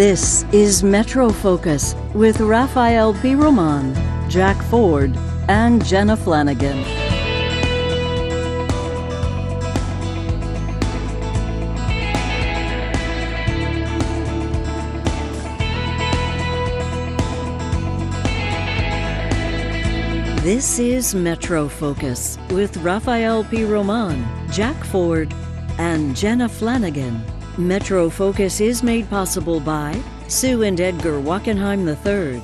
[0.00, 3.92] This is Metro Focus with Rafael Pi Roman,
[4.30, 5.14] Jack Ford,
[5.46, 6.82] and Jenna Flanagan.
[20.42, 25.30] This is Metro Focus with Rafael Pi Roman, Jack Ford,
[25.76, 27.22] and Jenna Flanagan.
[27.58, 32.40] Metro Focus is made possible by Sue and Edgar Wackenheim III,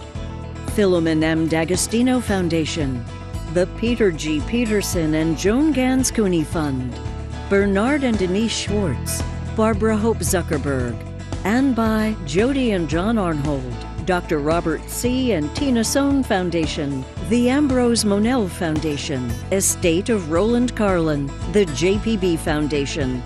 [0.75, 1.47] Filomen M.
[1.47, 3.05] D'Agostino Foundation,
[3.55, 4.41] the Peter G.
[4.49, 6.93] Peterson and Joan Gans Cooney Fund,
[7.49, 9.23] Bernard and Denise Schwartz,
[9.55, 10.97] Barbara Hope Zuckerberg,
[11.45, 13.75] and by Jody and John Arnhold.
[14.07, 14.39] Dr.
[14.39, 15.33] Robert C.
[15.33, 23.21] and Tina Sohn Foundation, the Ambrose Monell Foundation, Estate of Roland Carlin, the JPB Foundation.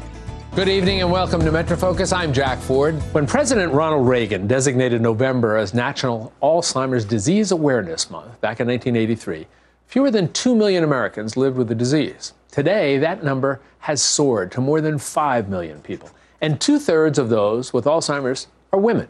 [0.56, 2.12] Good evening and welcome to Metrofocus.
[2.12, 2.96] I'm Jack Ford.
[3.14, 9.46] When President Ronald Reagan designated November as National Alzheimer's Disease Awareness Month back in 1983,
[9.86, 12.32] fewer than 2 million Americans lived with the disease.
[12.50, 17.28] Today, that number has soared to more than 5 million people, and two thirds of
[17.28, 19.06] those with Alzheimer's are women.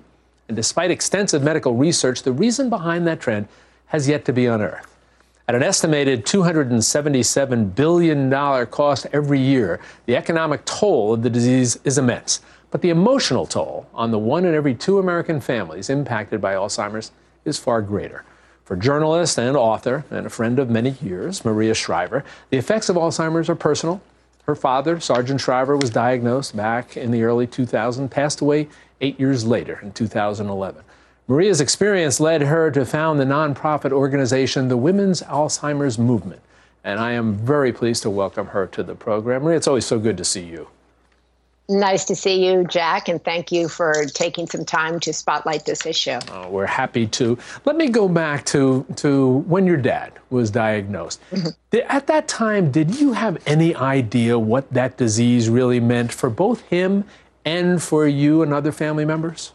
[0.46, 3.48] And despite extensive medical research, the reason behind that trend
[3.86, 4.90] has yet to be unearthed.
[5.50, 8.30] At an estimated $277 billion
[8.66, 12.40] cost every year, the economic toll of the disease is immense.
[12.70, 17.10] But the emotional toll on the one in every two American families impacted by Alzheimer's
[17.44, 18.24] is far greater.
[18.64, 22.94] For journalist and author, and a friend of many years, Maria Shriver, the effects of
[22.94, 24.00] Alzheimer's are personal.
[24.44, 28.68] Her father, Sargent Shriver, was diagnosed back in the early 2000s, passed away
[29.00, 30.84] eight years later in 2011.
[31.30, 36.42] Maria's experience led her to found the nonprofit organization, the Women's Alzheimer's Movement.
[36.82, 39.44] And I am very pleased to welcome her to the program.
[39.44, 40.66] Maria, it's always so good to see you.
[41.68, 45.86] Nice to see you, Jack, and thank you for taking some time to spotlight this
[45.86, 46.18] issue.
[46.32, 47.38] Oh, we're happy to.
[47.64, 51.20] Let me go back to, to when your dad was diagnosed.
[51.30, 51.78] Mm-hmm.
[51.88, 56.62] At that time, did you have any idea what that disease really meant for both
[56.62, 57.04] him
[57.44, 59.52] and for you and other family members?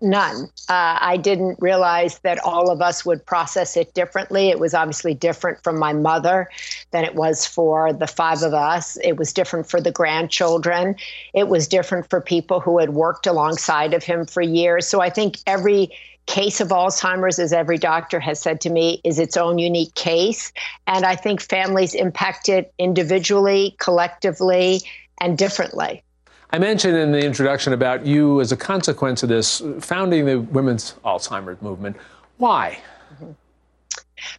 [0.00, 0.50] None.
[0.68, 4.50] Uh, I didn't realize that all of us would process it differently.
[4.50, 6.50] It was obviously different from my mother
[6.90, 8.98] than it was for the five of us.
[9.02, 10.96] It was different for the grandchildren.
[11.32, 14.86] It was different for people who had worked alongside of him for years.
[14.86, 15.90] So I think every
[16.26, 20.52] case of Alzheimer's, as every doctor has said to me, is its own unique case.
[20.86, 24.82] And I think families impact it individually, collectively,
[25.20, 26.02] and differently.
[26.50, 30.94] I mentioned in the introduction about you as a consequence of this founding the Women's
[31.04, 31.96] Alzheimer's Movement.
[32.36, 32.78] Why?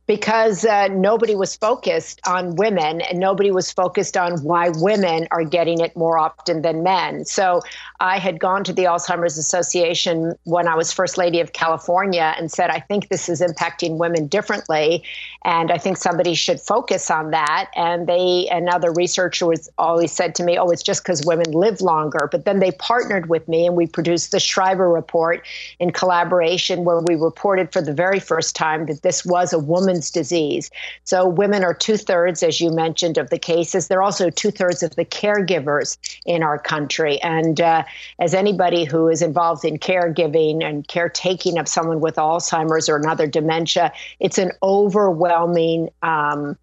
[0.08, 5.44] Because uh, nobody was focused on women and nobody was focused on why women are
[5.44, 7.26] getting it more often than men.
[7.26, 7.62] So
[8.00, 12.52] I had gone to the Alzheimer's Association when I was First Lady of California and
[12.52, 15.04] said, I think this is impacting women differently.
[15.44, 17.70] And I think somebody should focus on that.
[17.76, 21.82] And they, another researcher was always said to me, oh, it's just because women live
[21.82, 22.28] longer.
[22.32, 25.46] But then they partnered with me and we produced the Shriver Report
[25.80, 30.10] in collaboration where we reported for the very first time that this was a woman's
[30.20, 30.66] disease.
[31.04, 33.88] So women are two thirds, as you mentioned, of the cases.
[33.88, 37.22] They're also two thirds of the caregivers in our country.
[37.22, 37.84] And uh,
[38.26, 43.28] as anybody who is involved in caregiving and caretaking of someone with Alzheimer's or another
[43.28, 46.58] dementia, it's an overwhelming um,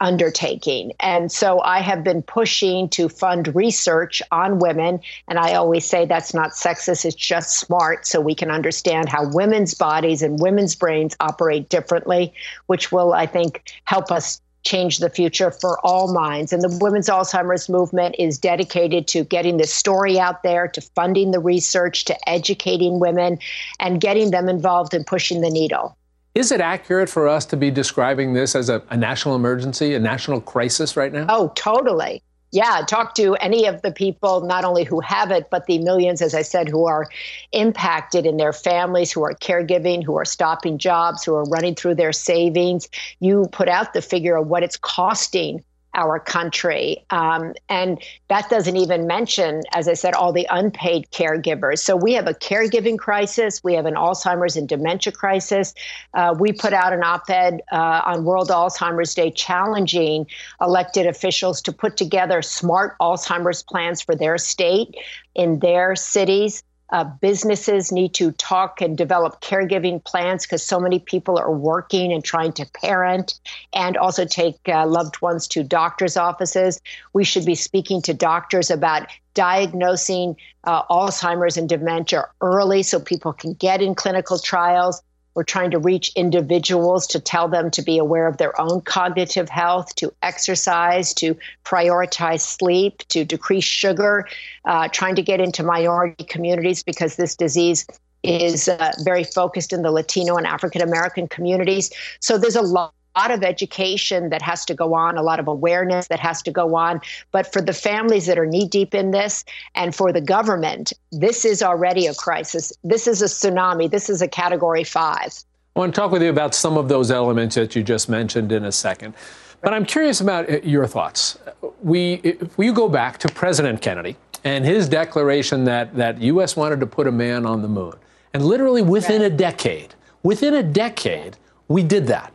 [0.00, 0.92] undertaking.
[1.00, 5.00] And so I have been pushing to fund research on women.
[5.28, 9.28] And I always say that's not sexist, it's just smart so we can understand how
[9.32, 12.32] women's bodies and women's brains operate differently,
[12.66, 16.52] which will, I think, help us change the future for all minds.
[16.52, 21.30] And the Women's Alzheimer's Movement is dedicated to getting the story out there, to funding
[21.30, 23.38] the research, to educating women,
[23.78, 25.96] and getting them involved in pushing the needle.
[26.36, 29.98] Is it accurate for us to be describing this as a, a, national emergency, a
[29.98, 31.24] national crisis right now?
[31.30, 32.22] Oh, totally.
[32.52, 36.20] Yeah, talk to any of the people, not only who have it, but the millions,
[36.20, 37.08] as I said, who are
[37.52, 41.94] impacted in their families, who are caregiving, who are stopping jobs, who are running through
[41.94, 42.86] their savings.
[43.18, 45.64] You put out the figure of what it's costing
[45.96, 47.04] our country.
[47.10, 51.78] Um, and that doesn't even mention, as I said, all the unpaid caregivers.
[51.78, 53.64] So we have a caregiving crisis.
[53.64, 55.74] We have an Alzheimer's and dementia crisis.
[56.14, 60.26] Uh, we put out an op ed uh, on World Alzheimer's Day challenging
[60.60, 64.94] elected officials to put together smart Alzheimer's plans for their state
[65.34, 70.98] in their cities Uh, businesses need to talk and develop caregiving plans because so many
[70.98, 73.40] people are working and trying to parent
[73.72, 76.80] and also take uh, loved ones to doctors' offices.
[77.12, 83.32] We should be speaking to doctors about diagnosing uh, Alzheimer's and dementia early so people
[83.32, 85.02] can get in clinical trials.
[85.36, 89.50] We're trying to reach individuals to tell them to be aware of their own cognitive
[89.50, 94.26] health, to exercise, to prioritize sleep, to decrease sugar,
[94.64, 97.86] uh, trying to get into minority communities because this disease
[98.22, 101.90] is uh, very focused in the Latino and African American communities.
[102.20, 105.48] So there's a lot lot of education that has to go on, a lot of
[105.48, 107.00] awareness that has to go on.
[107.32, 111.44] But for the families that are knee deep in this and for the government, this
[111.44, 112.72] is already a crisis.
[112.84, 113.90] This is a tsunami.
[113.90, 115.32] This is a category five.
[115.74, 118.52] I want to talk with you about some of those elements that you just mentioned
[118.52, 119.14] in a second.
[119.62, 121.38] But I'm curious about uh, your thoughts.
[121.82, 126.56] We, if we go back to President Kennedy and his declaration that, that U.S.
[126.56, 127.94] wanted to put a man on the moon.
[128.34, 131.36] And literally within a decade, within a decade,
[131.68, 132.32] we did that.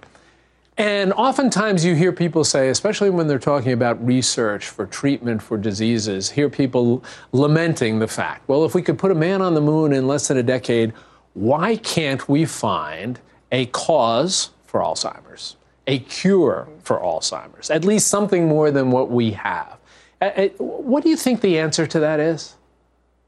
[0.77, 5.57] And oftentimes you hear people say, especially when they're talking about research for treatment for
[5.57, 7.03] diseases, hear people
[7.33, 10.29] lamenting the fact, well, if we could put a man on the moon in less
[10.29, 10.93] than a decade,
[11.33, 13.19] why can't we find
[13.51, 15.57] a cause for Alzheimer's,
[15.87, 19.77] a cure for Alzheimer's, at least something more than what we have?
[20.57, 22.55] What do you think the answer to that is?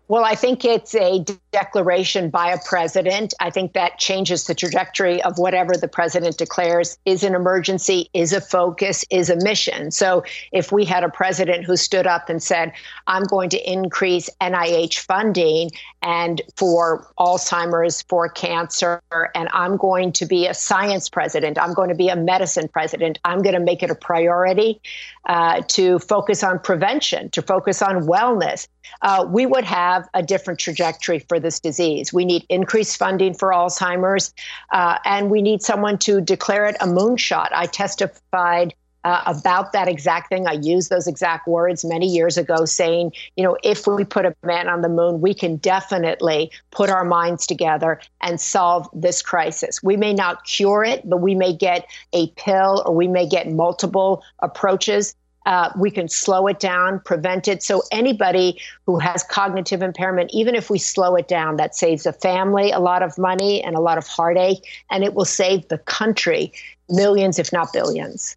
[0.10, 1.24] Well, I think it's a
[1.54, 3.34] declaration by a president.
[3.40, 8.34] I think that changes the trajectory of whatever the president declares is an emergency, is
[8.34, 9.92] a focus, is a mission.
[9.92, 12.74] So if we had a president who stood up and said,
[13.08, 15.72] I'm going to increase NIH funding
[16.02, 19.02] and for Alzheimer's, for cancer,
[19.34, 23.20] and I'm going to be a science president, I'm going to be a medicine president,
[23.24, 24.82] I'm going to make it a priority
[25.30, 28.68] uh, to focus on prevention, to focus on wellness,
[29.02, 32.14] uh, we would have a different trajectory for this disease.
[32.14, 34.34] We need increased funding for Alzheimer's,
[34.72, 37.50] uh, and we need someone to declare it a moonshot.
[37.52, 38.74] I testified
[39.04, 40.48] uh, about that exact thing.
[40.48, 44.36] I used those exact words many years ago, saying, you know, if we put a
[44.44, 49.84] man on the moon, we can definitely put our minds together and solve this crisis.
[49.84, 53.52] We may not cure it, but we may get a pill or we may get
[53.52, 57.64] multiple approaches uh, we can slow it down, prevent it.
[57.64, 62.14] So, anybody who has cognitive impairment, even if we slow it down, that saves a
[62.14, 65.78] family a lot of money and a lot of heartache, and it will save the
[65.80, 66.52] country
[66.90, 68.36] millions, if not billions.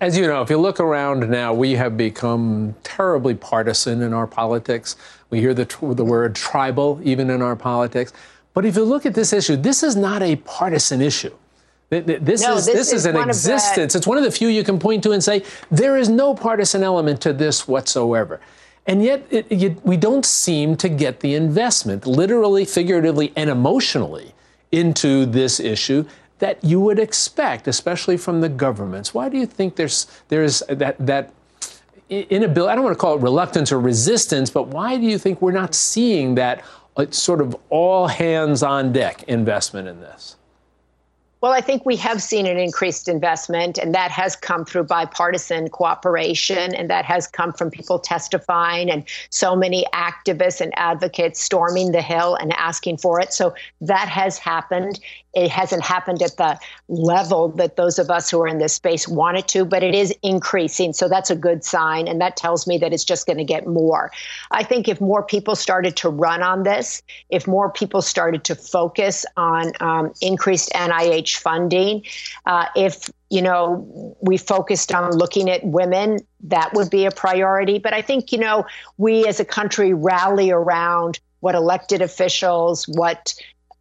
[0.00, 4.26] As you know, if you look around now, we have become terribly partisan in our
[4.26, 4.96] politics.
[5.28, 8.14] We hear the, the word tribal even in our politics.
[8.54, 11.36] But if you look at this issue, this is not a partisan issue.
[11.88, 13.94] This no, is this, this is, is an existence.
[13.94, 16.82] It's one of the few you can point to and say there is no partisan
[16.82, 18.40] element to this whatsoever.
[18.86, 24.32] And yet, it, you, we don't seem to get the investment, literally, figuratively, and emotionally,
[24.72, 26.04] into this issue
[26.38, 29.14] that you would expect, especially from the governments.
[29.14, 31.32] Why do you think there's there's that that
[32.10, 32.70] inability?
[32.70, 35.52] I don't want to call it reluctance or resistance, but why do you think we're
[35.52, 36.64] not seeing that
[36.96, 40.36] uh, sort of all hands on deck investment in this?
[41.42, 45.68] Well, I think we have seen an increased investment, and that has come through bipartisan
[45.68, 51.92] cooperation, and that has come from people testifying and so many activists and advocates storming
[51.92, 53.34] the Hill and asking for it.
[53.34, 54.98] So that has happened.
[55.36, 56.58] It hasn't happened at the
[56.88, 59.94] level that those of us who are in this space want it to, but it
[59.94, 60.92] is increasing.
[60.92, 62.08] So that's a good sign.
[62.08, 64.10] And that tells me that it's just going to get more.
[64.50, 68.54] I think if more people started to run on this, if more people started to
[68.54, 72.02] focus on um, increased NIH funding,
[72.46, 77.78] uh, if you know, we focused on looking at women, that would be a priority.
[77.78, 78.66] But I think, you know,
[78.98, 83.34] we as a country rally around what elected officials, what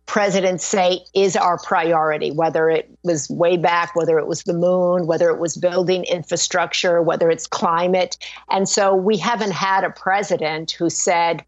[0.05, 5.07] presidents say is our priority, whether it was way back, whether it was the moon,
[5.07, 8.17] whether it was building infrastructure, whether it's climate.
[8.49, 11.43] And so we haven't had a president who said,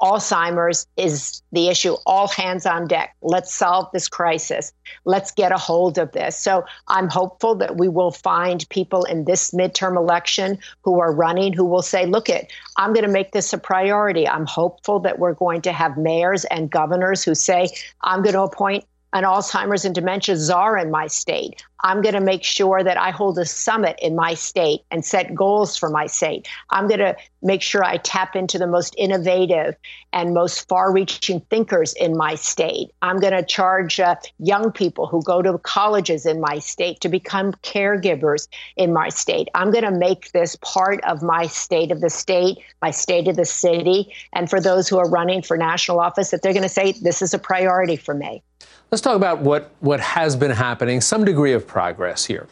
[0.00, 1.96] Alzheimer's is the issue.
[2.06, 3.14] All hands on deck.
[3.22, 4.72] Let's solve this crisis.
[5.04, 6.36] Let's get a hold of this.
[6.36, 11.52] So I'm hopeful that we will find people in this midterm election who are running
[11.52, 14.26] who will say, look it, I'm going to make this a priority.
[14.28, 17.68] I'm hopeful that we're going to have mayors and governors who say,
[18.02, 21.64] I'm going to appoint an Alzheimer's and dementia czar in my state.
[21.84, 25.34] I'm going to make sure that I hold a summit in my state and set
[25.34, 26.48] goals for my state.
[26.70, 29.76] I'm going to make sure I tap into the most innovative
[30.12, 32.90] and most far reaching thinkers in my state.
[33.00, 37.08] I'm going to charge uh, young people who go to colleges in my state to
[37.08, 39.48] become caregivers in my state.
[39.54, 43.36] I'm going to make this part of my state of the state, my state of
[43.36, 44.12] the city.
[44.32, 47.22] And for those who are running for national office, that they're going to say, this
[47.22, 48.42] is a priority for me.
[48.90, 52.46] Let's talk about what, what has been happening, some degree of progress here.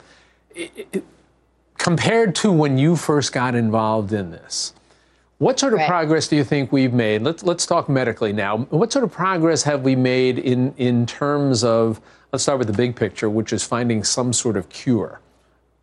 [0.54, 1.04] It, it,
[1.78, 4.74] compared to when you first got involved in this,
[5.38, 5.88] what sort of right.
[5.88, 7.22] progress do you think we've made?
[7.22, 8.58] Let's, let's talk medically now.
[8.58, 12.00] What sort of progress have we made in, in terms of,
[12.32, 15.20] let's start with the big picture, which is finding some sort of cure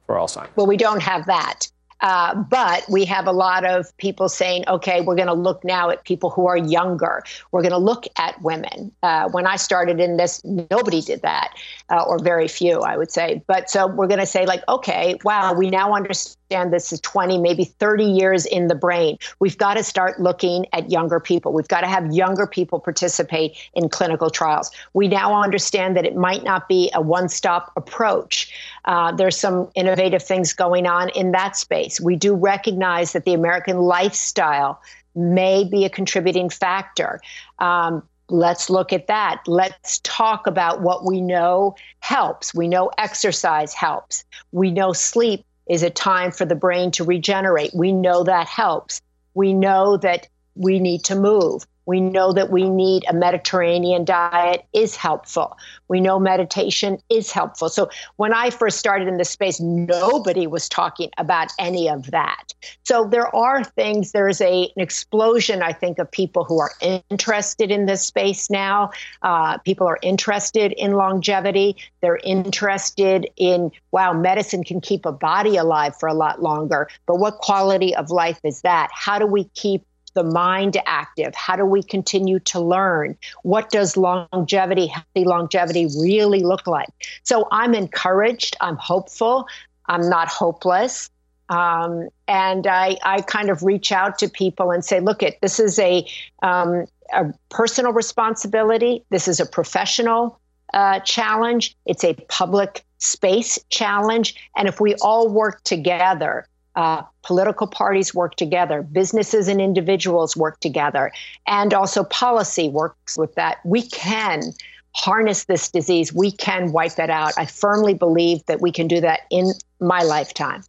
[0.05, 0.55] for Alzheimer's?
[0.55, 1.67] Well, we don't have that.
[2.03, 5.89] Uh, but we have a lot of people saying, okay, we're going to look now
[5.89, 7.23] at people who are younger.
[7.51, 8.91] We're going to look at women.
[9.01, 11.55] Uh, when I started in this, nobody did that,
[11.89, 13.41] uh, or very few, I would say.
[13.47, 16.37] But so we're going to say, like, okay, wow, we now understand
[16.71, 19.17] this is 20, maybe 30 years in the brain.
[19.39, 21.53] We've got to start looking at younger people.
[21.53, 24.71] We've got to have younger people participate in clinical trials.
[24.93, 28.53] We now understand that it might not be a one stop approach.
[28.85, 31.99] Uh, there's some innovative things going on in that space.
[31.99, 34.81] We do recognize that the American lifestyle
[35.15, 37.19] may be a contributing factor.
[37.59, 39.41] Um, let's look at that.
[39.47, 42.53] Let's talk about what we know helps.
[42.53, 44.25] We know exercise helps.
[44.51, 47.71] We know sleep is a time for the brain to regenerate.
[47.73, 49.01] We know that helps.
[49.33, 51.65] We know that we need to move.
[51.85, 55.57] We know that we need a Mediterranean diet is helpful.
[55.87, 57.69] We know meditation is helpful.
[57.69, 62.53] So when I first started in this space, nobody was talking about any of that.
[62.83, 66.71] So there are things, there's a, an explosion, I think, of people who are
[67.09, 68.91] interested in this space now.
[69.21, 71.75] Uh, people are interested in longevity.
[72.01, 76.89] They're interested in, wow, medicine can keep a body alive for a lot longer.
[77.05, 78.89] But what quality of life is that?
[78.93, 79.83] How do we keep
[80.13, 81.33] the mind active?
[81.35, 83.17] How do we continue to learn?
[83.43, 86.89] What does longevity, healthy longevity really look like?
[87.23, 89.47] So I'm encouraged, I'm hopeful,
[89.87, 91.09] I'm not hopeless.
[91.49, 95.59] Um, and I, I kind of reach out to people and say, look, it this
[95.59, 96.07] is a,
[96.41, 99.03] um, a personal responsibility.
[99.09, 100.39] This is a professional
[100.73, 101.75] uh, challenge.
[101.85, 104.35] It's a public space challenge.
[104.55, 110.59] And if we all work together, uh, political parties work together, businesses and individuals work
[110.59, 111.11] together,
[111.47, 113.59] and also policy works with that.
[113.63, 114.53] We can
[114.95, 117.33] harness this disease, we can wipe it out.
[117.37, 120.63] I firmly believe that we can do that in my lifetime.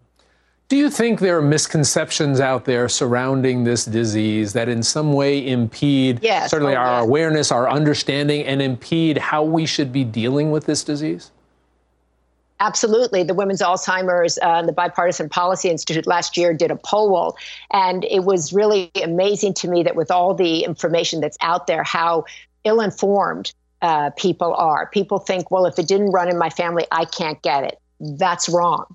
[0.69, 5.47] Do you think there are misconceptions out there surrounding this disease that in some way
[5.47, 7.05] impede yes, certainly oh, our yes.
[7.05, 11.33] awareness, our understanding, and impede how we should be dealing with this disease?
[12.61, 13.25] Absolutely.
[13.25, 17.37] The Women's Alzheimer's uh, and the Bipartisan Policy Institute last year did a poll,
[17.73, 21.83] and it was really amazing to me that with all the information that's out there,
[21.83, 22.25] how
[22.63, 24.89] ill informed uh, people are.
[24.91, 27.79] People think, well, if it didn't run in my family, I can't get it.
[28.01, 28.87] That's wrong.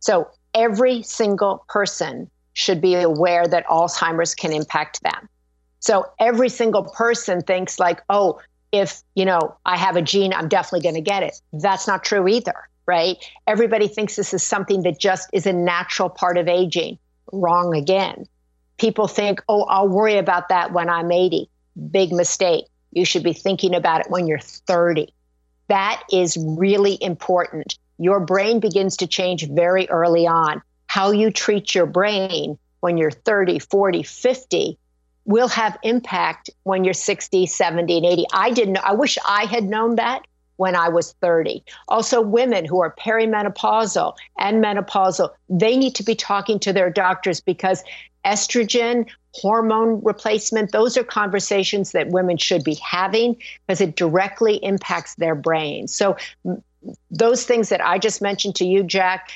[0.00, 5.28] So every single person should be aware that Alzheimer's can impact them.
[5.80, 8.40] So every single person thinks like, oh,
[8.72, 11.40] if, you know, I have a gene, I'm definitely going to get it.
[11.52, 13.16] That's not true either, right?
[13.46, 16.98] Everybody thinks this is something that just is a natural part of aging.
[17.32, 18.26] Wrong again.
[18.78, 21.48] People think, oh, I'll worry about that when I'm 80.
[21.90, 22.64] Big mistake.
[22.92, 25.12] You should be thinking about it when you're 30.
[25.68, 27.78] That is really important.
[27.98, 30.62] Your brain begins to change very early on.
[30.86, 34.78] How you treat your brain when you're 30, 40, 50
[35.28, 38.24] will have impact when you're 60, 70, and 80.
[38.32, 38.80] I didn't know.
[38.82, 41.62] I wish I had known that when I was 30.
[41.86, 47.42] Also, women who are perimenopausal and menopausal, they need to be talking to their doctors
[47.42, 47.84] because
[48.24, 55.14] estrogen, hormone replacement, those are conversations that women should be having because it directly impacts
[55.16, 55.86] their brain.
[55.86, 56.16] So,
[57.10, 59.30] those things that I just mentioned to you, Jack,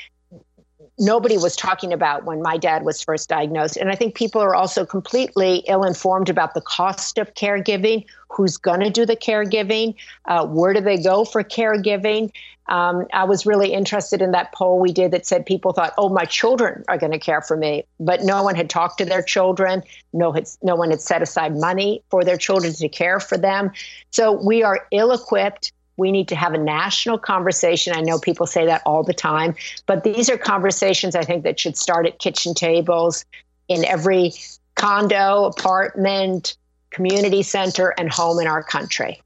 [0.99, 3.77] nobody was talking about when my dad was first diagnosed.
[3.77, 8.57] And I think people are also completely ill informed about the cost of caregiving, who's
[8.57, 9.95] going to do the caregiving,
[10.27, 12.31] uh, where do they go for caregiving.
[12.69, 16.09] Um, I was really interested in that poll we did that said people thought, oh,
[16.09, 17.85] my children are going to care for me.
[17.99, 19.83] But no one had talked to their children.
[20.13, 23.73] No, no one had set aside money for their children to care for them.
[24.11, 27.93] So we are ill equipped we need to have a national conversation.
[27.95, 29.55] I know people say that all the time,
[29.87, 33.25] but these are conversations I think that should start at kitchen tables
[33.69, 34.33] in every
[34.75, 36.57] condo, apartment,
[36.91, 39.21] community center, and home in our country.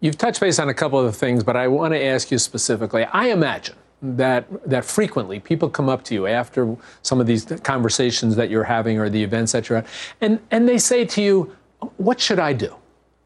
[0.00, 2.38] You've touched base on a couple of the things, but I want to ask you
[2.38, 3.04] specifically.
[3.04, 8.34] I imagine that that frequently people come up to you after some of these conversations
[8.36, 9.86] that you're having or the events that you're at,
[10.22, 11.54] and and they say to you,
[11.98, 12.74] "What should I do?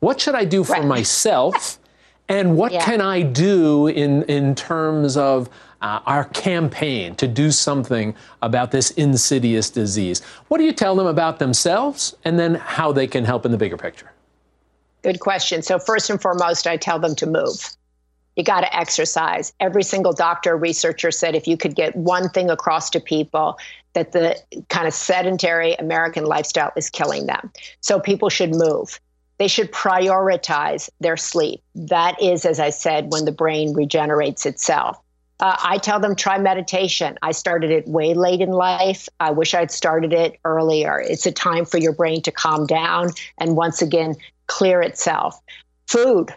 [0.01, 0.85] What should I do for right.
[0.85, 1.79] myself?"
[2.29, 2.85] And what yeah.
[2.85, 5.49] can I do in, in terms of
[5.83, 10.23] uh, our campaign to do something about this insidious disease?
[10.49, 13.59] What do you tell them about themselves and then how they can help in the
[13.59, 14.11] bigger picture?
[15.03, 15.61] Good question.
[15.61, 17.77] So, first and foremost, I tell them to move.
[18.37, 19.53] You got to exercise.
[19.61, 23.59] Every single doctor, researcher said if you could get one thing across to people,
[23.93, 24.41] that the
[24.71, 27.53] kind of sedentary American lifestyle is killing them.
[27.81, 28.99] So, people should move
[29.45, 31.63] they should prioritize their sleep.
[31.75, 34.99] That is, as I said, when the brain regenerates itself.
[35.39, 37.19] Uh, I tell them try meditation.
[37.21, 39.07] I started it way late in life.
[39.21, 40.99] I wish I'd started it earlier.
[40.99, 44.15] It's a time for your brain to calm down and once again
[44.47, 45.39] clear itself.
[45.89, 46.33] Food.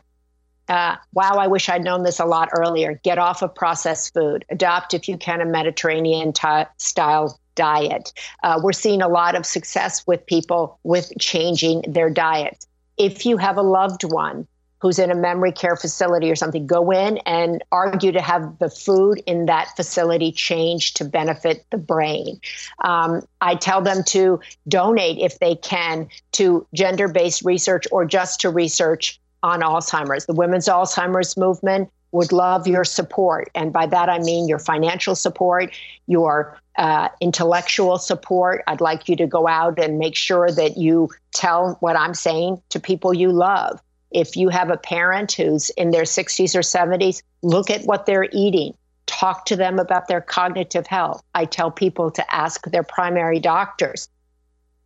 [0.67, 2.99] Uh, wow, I wish I'd known this a lot earlier.
[3.05, 4.43] Get off of processed food.
[4.49, 8.11] Adopt, if you can, a Mediterranean t- style diet.
[8.43, 13.37] Uh, we're seeing a lot of success with people with changing their diets if you
[13.37, 14.47] have a loved one
[14.79, 18.69] who's in a memory care facility or something, go in and argue to have the
[18.69, 22.39] food in that facility changed to benefit the brain.
[22.83, 28.41] Um, I tell them to donate if they can to gender based research or just
[28.41, 30.25] to research on Alzheimer's.
[30.25, 33.49] The Women's Alzheimer's Movement would love your support.
[33.53, 35.71] And by that, I mean your financial support,
[36.07, 38.63] your uh, intellectual support.
[38.67, 42.61] I'd like you to go out and make sure that you tell what I'm saying
[42.69, 43.81] to people you love.
[44.11, 48.29] If you have a parent who's in their 60s or 70s, look at what they're
[48.31, 48.73] eating.
[49.05, 51.21] Talk to them about their cognitive health.
[51.33, 54.07] I tell people to ask their primary doctors.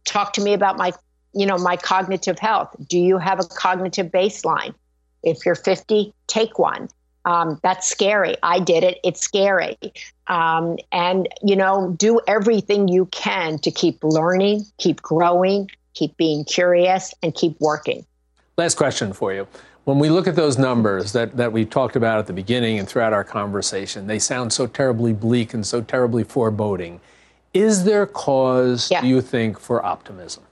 [0.05, 0.91] Talk to me about my,
[1.33, 2.75] you know, my cognitive health.
[2.87, 4.73] Do you have a cognitive baseline?
[5.23, 6.89] If you're 50, take one.
[7.25, 8.35] Um, that's scary.
[8.41, 8.99] I did it.
[9.03, 9.77] It's scary.
[10.27, 16.43] Um, and, you know, do everything you can to keep learning, keep growing, keep being
[16.45, 18.05] curious, and keep working.
[18.57, 19.47] Last question for you.
[19.83, 22.87] When we look at those numbers that, that we talked about at the beginning and
[22.87, 27.01] throughout our conversation, they sound so terribly bleak and so terribly foreboding.
[27.53, 29.01] Is there cause, yeah.
[29.01, 30.43] do you think, for optimism?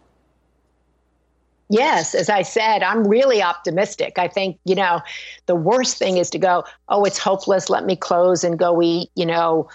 [1.69, 4.17] Yes, as I said, I'm really optimistic.
[4.17, 5.01] I think, you know,
[5.45, 7.69] the worst thing is to go, oh, it's hopeless.
[7.69, 9.69] Let me close and go eat, you know,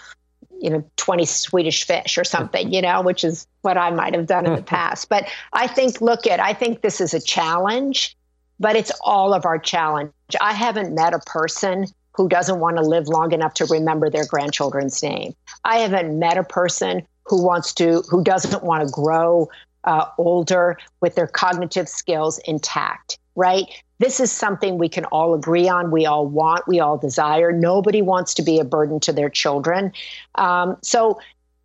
[0.59, 4.27] you know, 20 Swedish fish or something, you know, which is what I might have
[4.27, 5.07] done in the past.
[5.07, 8.15] But I think, look at, I think this is a challenge,
[8.59, 10.11] but it's all of our challenge.
[10.41, 14.25] I haven't met a person who doesn't want to live long enough to remember their
[14.25, 15.33] grandchildren's name.
[15.63, 19.49] I haven't met a person who wants to, who doesn't want to grow
[19.85, 23.65] uh, older with their cognitive skills intact, right?
[23.99, 27.51] This is something we can all agree on, we all want, we all desire.
[27.51, 29.93] Nobody wants to be a burden to their children.
[30.35, 31.19] Um, so,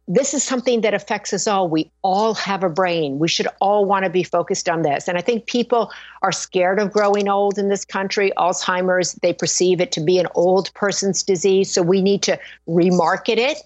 [0.09, 1.69] this is something that affects us all.
[1.69, 3.21] We all have a brain.
[3.21, 5.07] We should all want to be focused on this.
[5.07, 8.33] And I think people are scared of growing old in this country.
[8.37, 11.73] Alzheimer's, they perceive it to be an old person's disease.
[11.73, 13.59] So we need to remarket it.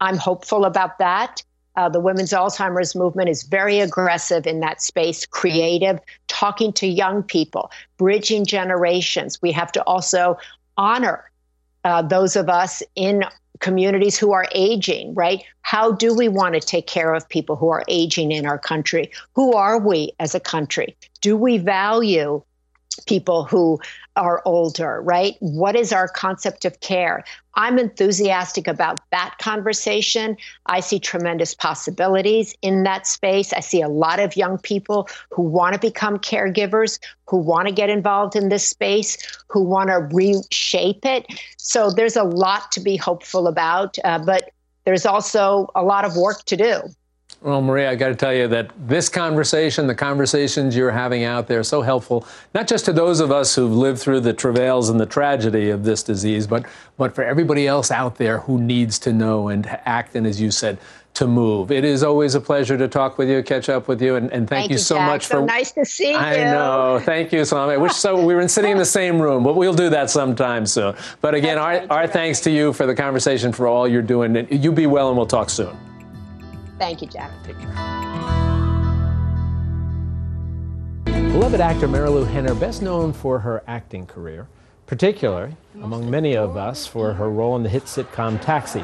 [0.00, 1.42] I'm hopeful about that.
[1.76, 7.22] Uh, the women's Alzheimer's movement is very aggressive in that space, creative, talking to young
[7.22, 9.40] people, bridging generations.
[9.40, 10.36] We have to also
[10.76, 11.30] honor
[11.84, 13.24] uh, those of us in
[13.60, 15.44] communities who are aging, right?
[15.62, 19.10] How do we want to take care of people who are aging in our country?
[19.34, 20.96] Who are we as a country?
[21.20, 22.42] Do we value
[23.06, 23.80] people who
[24.16, 25.36] are older, right?
[25.40, 27.24] What is our concept of care?
[27.54, 30.36] I'm enthusiastic about that conversation.
[30.66, 33.52] I see tremendous possibilities in that space.
[33.52, 36.98] I see a lot of young people who want to become caregivers,
[37.28, 39.16] who want to get involved in this space,
[39.48, 41.26] who want to reshape it.
[41.56, 44.50] So there's a lot to be hopeful about, uh, but
[44.84, 46.82] there's also a lot of work to do.
[47.42, 51.48] Well, Maria, I got to tell you that this conversation, the conversations you're having out
[51.48, 54.90] there, are so helpful, not just to those of us who've lived through the travails
[54.90, 56.66] and the tragedy of this disease, but,
[56.98, 60.50] but for everybody else out there who needs to know and act, and as you
[60.50, 60.76] said,
[61.14, 61.72] to move.
[61.72, 64.46] It is always a pleasure to talk with you, catch up with you, and, and
[64.46, 65.06] thank, thank, you so Jack.
[65.08, 65.46] much so for.
[65.46, 66.16] nice to see you.
[66.16, 67.00] I know.
[67.02, 67.72] Thank you, Salome.
[67.72, 70.66] I wish so we were sitting in the same room, but we'll do that sometime
[70.66, 70.94] soon.
[71.22, 74.46] But again, our, our thanks to you for the conversation, for all you're doing.
[74.50, 75.76] You be well, and we'll talk soon.
[76.80, 77.30] Thank you, Jack.
[77.44, 77.68] Take care.
[81.04, 84.48] Beloved actor Marilu Henner, best known for her acting career,
[84.86, 88.82] particularly among many of us for her role in the hit sitcom Taxi,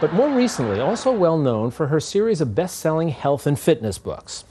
[0.00, 3.98] but more recently also well known for her series of best selling health and fitness
[3.98, 4.44] books.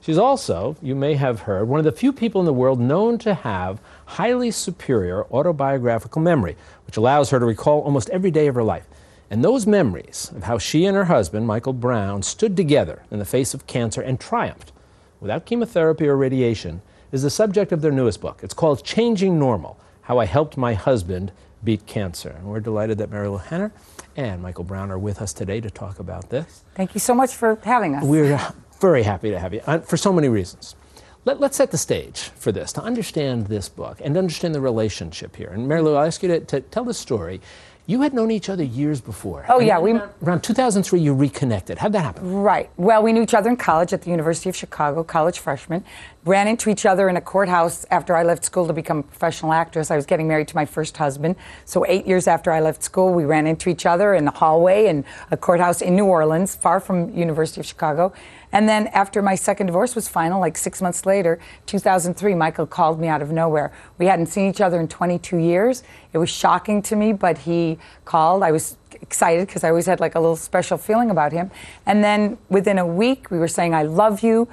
[0.00, 3.16] She's also, you may have heard, one of the few people in the world known
[3.18, 8.56] to have highly superior autobiographical memory, which allows her to recall almost every day of
[8.56, 8.86] her life.
[9.30, 13.24] And those memories of how she and her husband, Michael Brown, stood together in the
[13.24, 14.72] face of cancer and triumphed
[15.20, 18.40] without chemotherapy or radiation is the subject of their newest book.
[18.42, 21.32] It's called Changing Normal How I Helped My Husband
[21.62, 22.30] Beat Cancer.
[22.30, 23.72] And we're delighted that Marilu Henner
[24.16, 26.64] and Michael Brown are with us today to talk about this.
[26.74, 28.04] Thank you so much for having us.
[28.04, 28.38] We're
[28.80, 30.76] very happy to have you uh, for so many reasons.
[31.24, 35.36] Let, us set the stage for this to understand this book and understand the relationship
[35.36, 35.48] here.
[35.48, 37.40] And Marilu, I'll ask you to, to tell the story
[37.86, 39.44] you had known each other years before.
[39.48, 39.78] Oh, yeah.
[39.78, 39.92] We,
[40.22, 41.76] around 2003, you reconnected.
[41.76, 42.32] How'd that happen?
[42.32, 42.70] Right.
[42.78, 45.84] Well, we knew each other in college at the University of Chicago, college freshmen.
[46.24, 49.52] Ran into each other in a courthouse after I left school to become a professional
[49.52, 49.90] actress.
[49.90, 51.36] I was getting married to my first husband.
[51.66, 54.86] So, eight years after I left school, we ran into each other in the hallway
[54.86, 58.14] in a courthouse in New Orleans, far from University of Chicago.
[58.54, 63.00] And then after my second divorce was final, like six months later, 2003, Michael called
[63.00, 63.72] me out of nowhere.
[63.98, 65.82] We hadn't seen each other in 22 years.
[66.12, 67.73] It was shocking to me, but he
[68.04, 68.42] called.
[68.42, 71.50] I was excited because I always had like a little special feeling about him.
[71.86, 74.48] And then within a week, we were saying, I love you.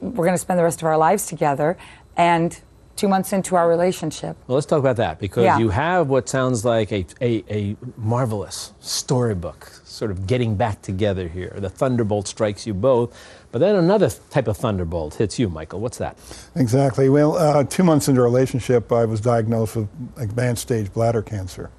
[0.00, 1.76] We're going to spend the rest of our lives together.
[2.16, 2.60] And
[3.00, 4.36] two months into our relationship.
[4.46, 5.58] Well, let's talk about that because yeah.
[5.58, 11.26] you have what sounds like a, a, a, marvelous storybook sort of getting back together
[11.26, 11.54] here.
[11.56, 13.16] The thunderbolt strikes you both,
[13.52, 15.80] but then another type of thunderbolt hits you, Michael.
[15.80, 16.18] What's that?
[16.54, 17.08] Exactly.
[17.08, 21.70] Well, uh, two months into our relationship, I was diagnosed with advanced stage bladder cancer.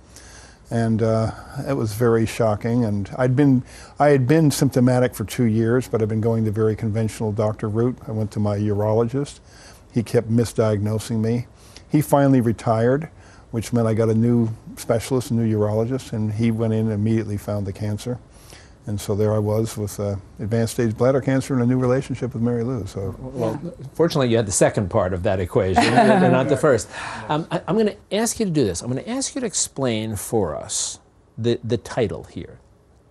[0.71, 1.31] And uh,
[1.67, 2.85] it was very shocking.
[2.85, 3.63] And I'd been,
[3.99, 7.69] I had been symptomatic for two years, but I'd been going the very conventional doctor
[7.69, 7.97] route.
[8.07, 9.41] I went to my urologist.
[9.93, 11.47] He kept misdiagnosing me.
[11.91, 13.09] He finally retired
[13.51, 16.93] which meant I got a new specialist, a new urologist, and he went in and
[16.93, 18.17] immediately found the cancer.
[18.87, 22.33] And so there I was with uh, advanced stage bladder cancer and a new relationship
[22.33, 22.87] with Marilu.
[22.87, 23.69] So, well, yeah.
[23.93, 26.89] fortunately, you had the second part of that equation, and not the first.
[27.29, 28.81] Um, I, am going to ask you to do this.
[28.81, 30.99] I'm going to ask you to explain for us
[31.37, 32.59] the the title here,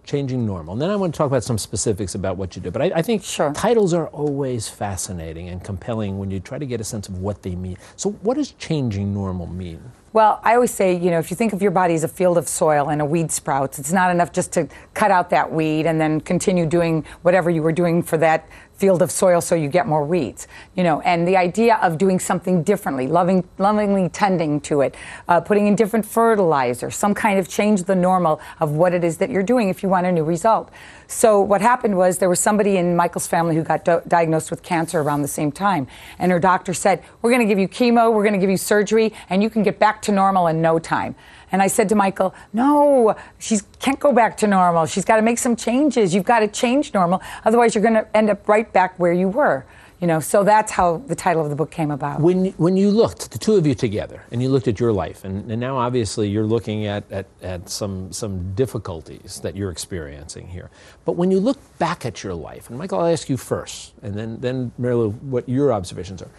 [0.05, 0.73] changing normal.
[0.73, 2.73] And then I want to talk about some specifics about what you do.
[2.73, 3.53] But I, I think sure.
[3.53, 7.43] titles are always fascinating and compelling when you try to get a sense of what
[7.43, 7.77] they mean.
[7.95, 9.93] So, what does changing normal mean?
[10.13, 12.37] Well, I always say, you know, if you think of your body as a field
[12.37, 15.87] of soil and a weed sprouts, it's not enough just to cut out that weed
[15.87, 18.49] and then continue doing whatever you were doing for that
[18.81, 20.49] field of soil so you get more weeds.
[20.75, 24.95] You know, and the idea of doing something differently, loving, lovingly tending to it,
[25.29, 29.19] uh, putting in different fertilizer, some kind of change the normal of what it is
[29.19, 30.71] that you're doing if you want a new result.
[31.07, 34.63] So what happened was there was somebody in Michael's family who got do- diagnosed with
[34.63, 35.87] cancer around the same time,
[36.19, 38.57] and her doctor said, "We're going to give you chemo, we're going to give you
[38.57, 41.15] surgery, and you can get back to normal in no time."
[41.53, 44.87] And I said to Michael, "No, she can't go back to normal.
[44.87, 46.15] She's got to make some changes.
[46.15, 49.29] You've got to change normal, otherwise you're going to end up right back where you
[49.29, 49.65] were."
[50.01, 52.21] You know, so that's how the title of the book came about.
[52.21, 55.25] When, when you looked, the two of you together, and you looked at your life,
[55.25, 60.49] and, and now obviously you're looking at, at, at some, some difficulties that you're experiencing
[60.49, 60.71] here.
[61.05, 64.15] But when you look back at your life, and Michael, I'll ask you first, and
[64.15, 66.31] then, then Marilu, what your observations are.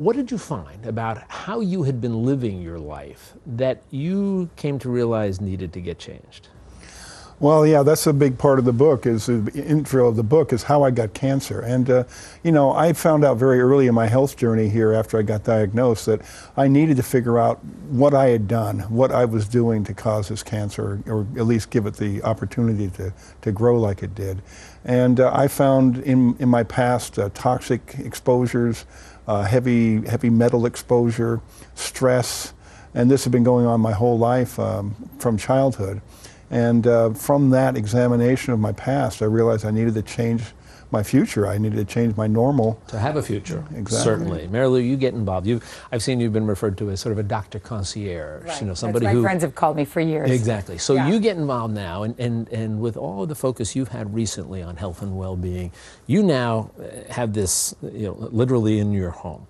[0.00, 4.78] What did you find about how you had been living your life that you came
[4.78, 6.48] to realize needed to get changed?
[7.38, 9.04] Well, yeah, that's a big part of the book.
[9.04, 12.04] Is the intro of the book is how I got cancer, and uh,
[12.42, 15.44] you know, I found out very early in my health journey here after I got
[15.44, 16.20] diagnosed that
[16.56, 20.28] I needed to figure out what I had done, what I was doing to cause
[20.28, 24.42] this cancer, or at least give it the opportunity to to grow like it did.
[24.84, 28.84] And uh, I found in in my past uh, toxic exposures,
[29.30, 31.40] uh, heavy heavy metal exposure,
[31.76, 32.52] stress,
[32.94, 36.00] and this had been going on my whole life um, from childhood.
[36.50, 40.42] And uh, from that examination of my past, I realized I needed to change
[40.92, 41.46] my future.
[41.46, 42.80] I needed to change my normal.
[42.88, 43.64] To have a future.
[43.74, 43.98] Exactly.
[43.98, 44.48] Certainly.
[44.48, 45.46] Marilu, you get involved.
[45.46, 45.60] you
[45.92, 48.44] I've seen you've been referred to as sort of a doctor concierge.
[48.44, 48.60] Right.
[48.60, 49.22] You know, somebody That's my who.
[49.22, 50.30] friends have called me for years.
[50.30, 50.78] Exactly.
[50.78, 51.08] So yeah.
[51.08, 54.76] you get involved now, and, and, and with all the focus you've had recently on
[54.76, 55.72] health and well being,
[56.06, 59.46] you now uh, have this, you know, literally in your home.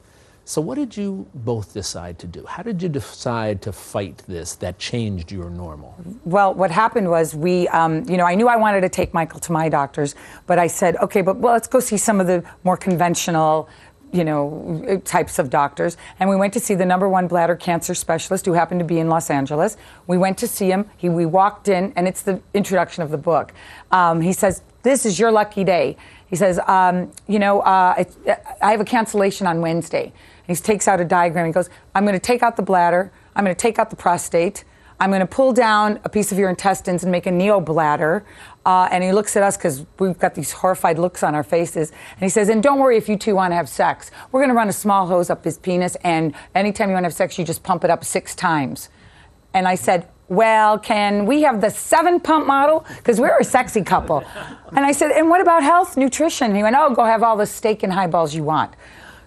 [0.51, 2.45] So, what did you both decide to do?
[2.45, 5.95] How did you decide to fight this that changed your normal?
[6.25, 9.39] Well, what happened was we, um, you know, I knew I wanted to take Michael
[9.39, 10.17] to my doctors,
[10.49, 13.69] but I said, okay, but well, let's go see some of the more conventional
[14.13, 15.97] you know, types of doctors.
[16.19, 18.99] And we went to see the number one bladder cancer specialist who happened to be
[18.99, 19.77] in Los Angeles.
[20.09, 20.91] We went to see him.
[20.97, 23.53] He, we walked in, and it's the introduction of the book.
[23.93, 25.97] Um, he says, This is your lucky day.
[26.27, 28.03] He says, um, You know, uh,
[28.61, 30.13] I have a cancellation on Wednesday.
[30.51, 31.47] He takes out a diagram.
[31.47, 33.13] He goes, I'm going to take out the bladder.
[33.35, 34.65] I'm going to take out the prostate.
[35.01, 38.23] I'm going to pull down a piece of your intestines and make a neobladder.
[38.67, 41.91] Uh, and he looks at us because we've got these horrified looks on our faces.
[41.91, 44.11] And he says, And don't worry if you two want to have sex.
[44.31, 47.07] We're going to run a small hose up his penis, and anytime you want to
[47.07, 48.91] have sex, you just pump it up six times.
[49.55, 52.87] And I said, well, can we have the seven pump model?
[52.99, 54.23] Because we're a sexy couple.
[54.69, 56.55] And I said, and what about health, nutrition?
[56.55, 58.75] He went, oh, go have all the steak and highballs you want.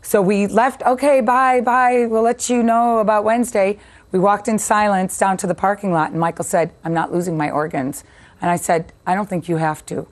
[0.03, 2.05] So we left, okay, bye, bye.
[2.07, 3.79] We'll let you know about Wednesday.
[4.11, 7.37] We walked in silence down to the parking lot, and Michael said, I'm not losing
[7.37, 8.03] my organs.
[8.41, 10.07] And I said, I don't think you have to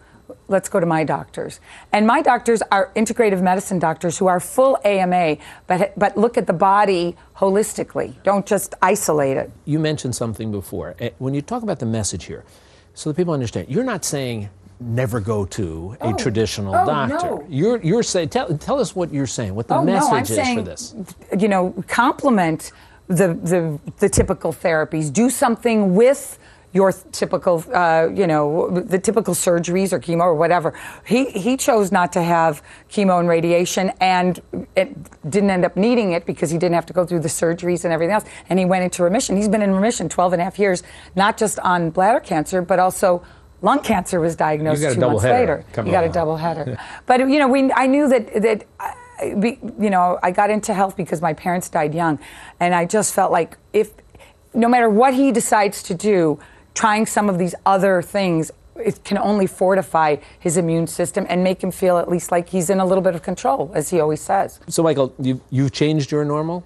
[0.47, 1.59] let's go to my doctors.
[1.91, 6.47] And my doctors are integrative medicine doctors who are full AMA, but, but look at
[6.47, 8.21] the body holistically.
[8.23, 9.51] Don't just isolate it.
[9.65, 10.95] You mentioned something before.
[10.99, 12.43] Eh, when you talk about the message here,
[12.93, 14.49] so that people understand, you're not saying
[14.81, 16.13] never go to a Oh.
[16.13, 17.15] traditional Oh, doctor.
[17.27, 17.45] no.
[17.47, 20.27] You're, you're saying, tell, tell us what you're saying, what the Oh, message no, is
[20.29, 20.95] saying, for this.
[21.37, 22.71] You know, complement
[23.07, 25.11] the, the, the typical therapies.
[25.13, 26.39] Do something with
[26.73, 30.73] your typical, uh, you know, the typical surgeries or chemo or whatever.
[31.05, 34.41] He, he chose not to have chemo and radiation and
[34.77, 34.95] it
[35.29, 37.91] didn't end up needing it because he didn't have to go through the surgeries and
[37.93, 38.23] everything else.
[38.47, 39.35] And he went into remission.
[39.35, 40.81] He's been in remission 12 and a half years,
[41.13, 43.21] not just on bladder cancer, but also
[43.61, 45.65] lung cancer was diagnosed You got a two months header later.
[45.73, 46.79] coming You got a double header.
[47.05, 50.97] but you know, we I knew that that I, you know I got into health
[50.97, 52.19] because my parents died young,
[52.59, 53.91] and I just felt like if
[54.53, 56.39] no matter what he decides to do,
[56.73, 58.51] trying some of these other things.
[58.77, 62.69] It can only fortify his immune system and make him feel at least like he's
[62.69, 64.59] in a little bit of control, as he always says.
[64.69, 66.63] So, Michael, you, you've changed your normal?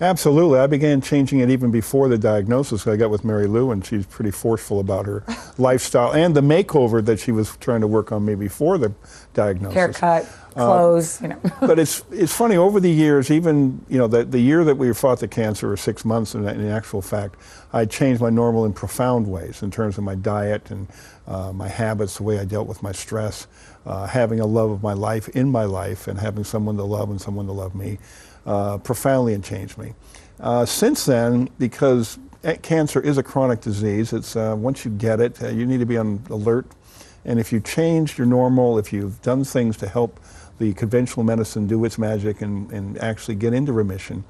[0.00, 0.58] Absolutely.
[0.58, 4.30] I began changing it even before the diagnosis I got with Marilu, and she's pretty
[4.30, 5.24] forceful about her
[5.58, 8.94] lifestyle and the makeover that she was trying to work on me before the
[9.34, 9.74] diagnosis.
[9.74, 11.40] Haircut, clothes, you know.
[11.60, 14.92] but it's it's funny over the years, even you know the the year that we
[14.94, 17.36] fought the cancer, or six months in, in actual fact,
[17.74, 20.88] I changed my normal in profound ways in terms of my diet and
[21.26, 23.46] uh, my habits, the way I dealt with my stress,
[23.84, 27.10] uh, having a love of my life in my life, and having someone to love
[27.10, 27.98] and someone to love me,
[28.46, 29.94] uh, profoundly and changed me.
[30.38, 32.18] Uh, since then, because
[32.62, 35.86] cancer is a chronic disease, it's uh, once you get it, uh, you need to
[35.86, 36.66] be on alert
[37.24, 40.20] and if you changed your normal, if you've done things to help
[40.58, 44.24] the conventional medicine do its magic and, and actually get into remission,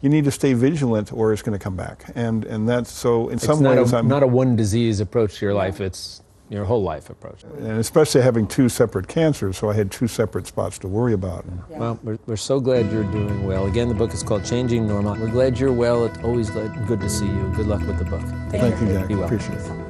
[0.00, 2.04] you need to stay vigilant or it's going to come back.
[2.14, 5.00] And, and that's so, in some it's not ways, a, I'm not a one disease
[5.00, 7.42] approach to your life, it's your whole life approach.
[7.44, 11.44] and especially having two separate cancers, so I had two separate spots to worry about.
[11.70, 13.66] Well, we're, we're so glad you're doing well.
[13.66, 15.16] Again, the book is called Changing Normal.
[15.16, 16.04] We're glad you're well.
[16.04, 17.52] It's always good to see you.
[17.56, 18.22] Good luck with the book.
[18.50, 19.08] Thank you, Jack.
[19.08, 19.24] Be well.
[19.24, 19.85] Appreciate it.